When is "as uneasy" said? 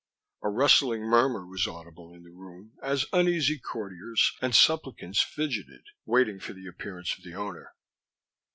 2.81-3.59